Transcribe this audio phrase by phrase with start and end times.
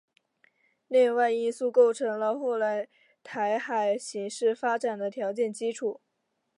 [0.87, 2.87] 内外因素构成了后来
[3.21, 6.01] 台海形势发展的条件基础。